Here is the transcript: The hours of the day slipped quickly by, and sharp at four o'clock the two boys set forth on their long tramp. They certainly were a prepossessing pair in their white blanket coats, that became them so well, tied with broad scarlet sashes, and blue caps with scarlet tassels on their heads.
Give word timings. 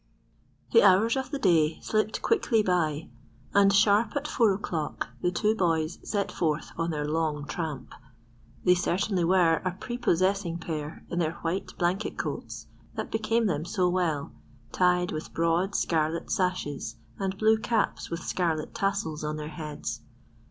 The 0.71 0.81
hours 0.81 1.15
of 1.15 1.29
the 1.29 1.37
day 1.37 1.79
slipped 1.83 2.23
quickly 2.23 2.63
by, 2.63 3.11
and 3.53 3.71
sharp 3.71 4.15
at 4.15 4.27
four 4.27 4.51
o'clock 4.51 5.09
the 5.21 5.29
two 5.29 5.53
boys 5.53 5.99
set 6.01 6.31
forth 6.31 6.71
on 6.75 6.89
their 6.89 7.07
long 7.07 7.45
tramp. 7.45 7.93
They 8.63 8.73
certainly 8.73 9.23
were 9.23 9.57
a 9.63 9.77
prepossessing 9.79 10.57
pair 10.57 11.05
in 11.11 11.19
their 11.19 11.33
white 11.43 11.77
blanket 11.77 12.17
coats, 12.17 12.65
that 12.95 13.11
became 13.11 13.45
them 13.45 13.63
so 13.63 13.87
well, 13.89 14.31
tied 14.71 15.11
with 15.11 15.35
broad 15.35 15.75
scarlet 15.75 16.31
sashes, 16.31 16.95
and 17.19 17.37
blue 17.37 17.59
caps 17.59 18.09
with 18.09 18.21
scarlet 18.21 18.73
tassels 18.73 19.23
on 19.23 19.35
their 19.35 19.49
heads. 19.49 20.01